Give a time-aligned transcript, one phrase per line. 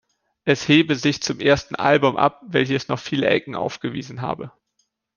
[0.45, 4.51] Es hebe sich zum ersten Album ab, welches noch viele „Ecken“ aufgewiesen habe.